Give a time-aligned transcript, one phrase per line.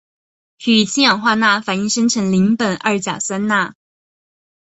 [0.65, 3.75] 与氢氧化钠反应生成邻苯二甲酸钾钠。